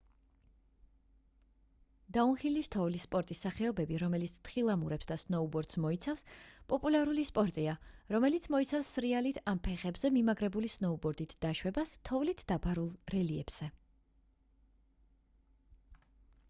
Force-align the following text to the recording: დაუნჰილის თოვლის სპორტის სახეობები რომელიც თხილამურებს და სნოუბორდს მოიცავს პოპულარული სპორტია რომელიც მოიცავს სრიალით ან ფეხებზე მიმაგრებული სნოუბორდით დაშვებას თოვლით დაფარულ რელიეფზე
დაუნჰილის 2.15 2.69
თოვლის 2.75 3.03
სპორტის 3.07 3.41
სახეობები 3.47 3.97
რომელიც 4.03 4.31
თხილამურებს 4.47 5.09
და 5.11 5.17
სნოუბორდს 5.23 5.79
მოიცავს 5.83 6.25
პოპულარული 6.73 7.25
სპორტია 7.29 7.75
რომელიც 8.15 8.47
მოიცავს 8.55 8.89
სრიალით 8.97 9.39
ან 9.53 9.61
ფეხებზე 9.69 10.11
მიმაგრებული 10.17 10.73
სნოუბორდით 10.77 11.35
დაშვებას 11.47 11.95
თოვლით 12.11 12.41
დაფარულ 12.53 12.89
რელიეფზე 13.17 13.69